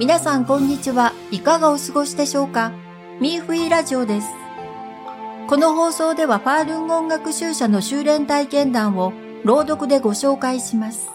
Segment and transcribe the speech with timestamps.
[0.00, 1.12] 皆さんこんにちは。
[1.30, 2.72] いかがお過ごしでしょうか？
[3.20, 4.28] ミーフィーラジオです。
[5.46, 9.12] この放送ではファールンゴン学習者の修練体験談を
[9.44, 11.10] 朗読でご紹介します。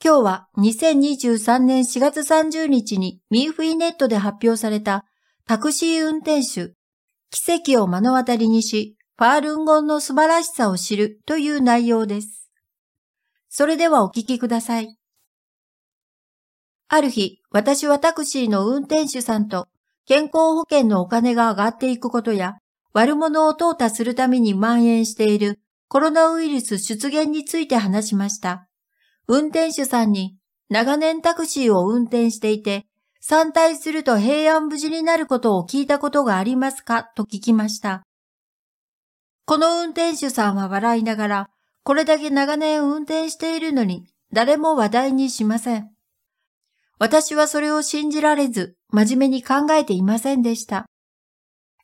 [0.00, 5.04] 今日は2023年4月30日にミーフィーネットで発表された
[5.48, 6.74] タクシー運転手、
[7.30, 12.48] 奇跡を目の当たりにし、ファールンゴンの素晴らしさを知るという内容です。
[13.48, 14.96] それではお聞きください。
[16.94, 19.66] ある日、私はタクシーの運転手さんと
[20.04, 22.58] 健康保険のお金が上がっていくことや、
[22.92, 25.58] 悪者を淘汰するために蔓延している
[25.88, 28.68] コロナウイルス出現について話しました。
[29.26, 30.36] 運転手さんに
[30.68, 32.84] 長年タクシーを運転していて、
[33.22, 37.04] 参退すると平安無事になることを聞いたことがありますか？
[37.16, 38.02] と聞きました。
[39.46, 41.48] この運転手さんは笑いながら、
[41.84, 45.88] これだけ長年運転しているのに誰も話題にしません。
[46.98, 50.86] 私はそれを信じられず、真面目に考えていませんでした。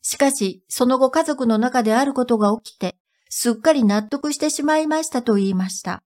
[0.02, 2.96] しかし、その後家族の中であることが起きて、
[3.28, 6.02] すっかり納得してしまいましたと言いました。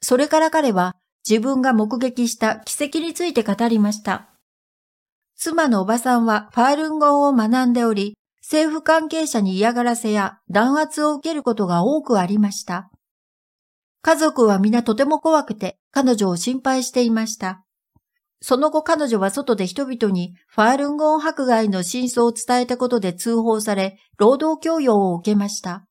[0.00, 0.96] それから彼は
[1.28, 4.28] 自分が目撃した奇跡について語りました。
[5.36, 12.90] 妻のおばさんはファールン語を学んでおり、政府関係者に嫌がらせや弾圧を受けることが多くありました。
[14.02, 17.61] 家族は皆とても怖くて彼女を心配していました。
[18.44, 25.86] その後彼女は外で人々にファールンゴン迫害の真相を伝えたことで通報され、労働教養を受けました。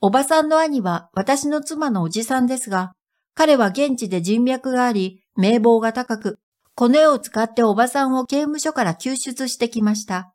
[0.00, 2.92] おばさんの兄は私の妻のおじさんですが、
[3.34, 6.40] 彼は現地で人脈があり、名簿が高く、
[6.74, 10.32] コネを使っておばさんを刑務所から救出してきました。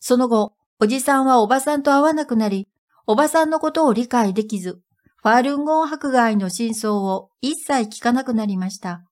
[0.00, 2.68] その後、おじさんはおばさんと会わなくなり、
[3.06, 4.82] おばさんのことを理解できず、
[5.22, 9.02] ファールンゴン迫害の真相を一切聞かなくなりました。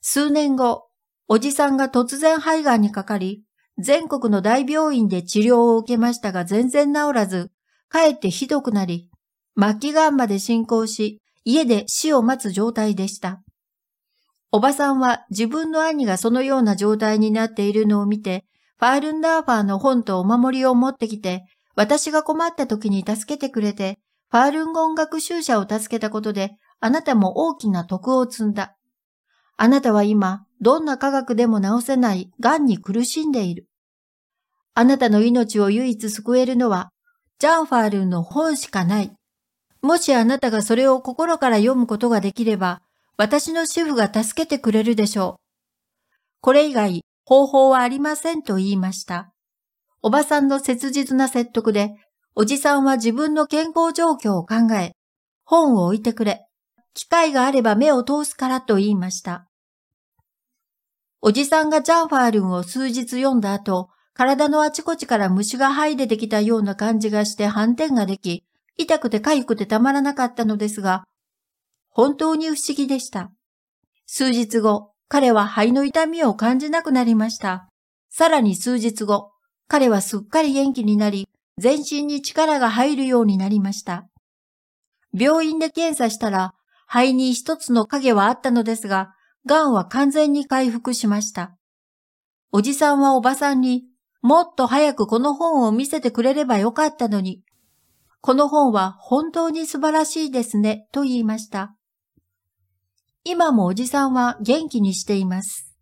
[0.00, 0.88] 数年後、
[1.28, 3.44] おじさんが突然肺がんにかかり、
[3.78, 7.50] 全国の大病院で治療を受けましたが全然治らず、
[7.88, 9.10] かえってひどくなり、
[9.58, 13.42] 末期がんまで進行し、家で死を待つ状態でした。
[14.52, 18.44] おばさんは自分の兄がそのような状態になっているのを見て、
[18.78, 21.44] ファールンダーファーの本とお守りを持ってきて、
[21.76, 23.98] 私が困った時に助けてくれて、
[24.30, 28.76] ファールンゴン学習者を助けたことで、あなたも大きな徳を積んだ。
[29.62, 33.66] あなたは今、どんな科学でも治せない癌に苦しんでいる。
[34.72, 36.88] あなたの命を唯一救えるのは、
[37.38, 39.12] ジャンファールの本しかない。
[39.82, 42.80] もしあなたがそれを心から読むことができれば、
[43.18, 45.40] 私の主婦が助けてくれるでしょう。
[46.40, 49.30] これ以外、方法はありませんと言いました。
[50.00, 51.96] おばさんの切実な説得で、
[52.34, 54.92] おじさんは自分の健康状況を考え、
[55.44, 56.46] 本を置いてくれ。
[56.94, 59.49] 機会があれば目を通すからと言いました。
[61.22, 68.44] おじさんがジャンファールンを数日読んだ後、体のあちこちから虫が這い出てきたような感じがして反転ができ、
[68.78, 71.04] 痛くて痒くてたまらなかったのですが、
[71.90, 73.30] 本当に不思議でした。
[74.06, 77.68] 数日後、彼は肺の痛みを感じなくなりました。
[78.08, 79.30] さらに数日後、
[79.68, 84.08] 彼はすっかり元気になり、全身に力が入るようになりました。
[85.12, 86.54] 病院で検査したら、
[86.86, 89.14] 肺に一つの影はあったのですが、
[89.46, 91.56] 癌は完全に回復しました。
[92.52, 93.84] おじさんはおばさんに、
[94.22, 97.42] もっと早くこの本を見せてくれればよかったのに、
[98.20, 101.74] この本は本当に素晴らしいですね、と言いました。
[103.24, 105.74] 今もおじさんは元気にしています。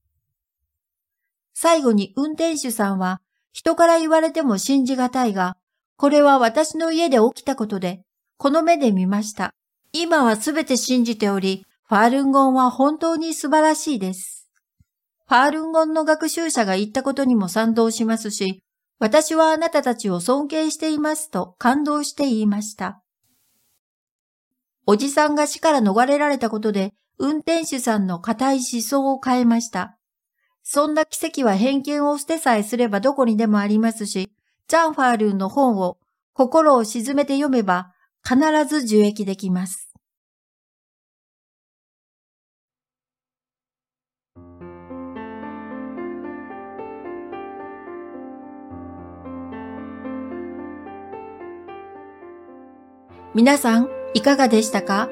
[1.54, 3.20] 最後に運転手さんは、
[3.52, 5.56] 人から言われても信じがたいが、
[5.96, 8.02] これは私の家で起きたことで、
[8.36, 9.52] この目で見ました。
[9.92, 14.46] 今はすべて信じており、ファールンゴンは本当に素晴らしいです。
[15.26, 18.62] ファールンゴンの学習者が言ったことにも賛同しますし、
[18.98, 23.02] 私はあなたたちを尊敬していますと感動して言いました。
[24.84, 29.96] おじさんが死から逃れられたことで、運転手さんの固い思想を変えました。
[30.62, 34.30] そんな奇跡は偏見を捨てさえすればどこにでもありますし、
[34.66, 35.96] ジャンファールンの本を
[36.34, 39.87] 心を沈めて読めば必ず受益できます。
[53.34, 55.10] 皆さん、いかがでしたか？